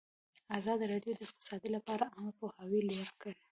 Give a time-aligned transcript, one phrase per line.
[0.57, 3.39] ازادي راډیو د اقتصاد لپاره عامه پوهاوي لوړ کړی.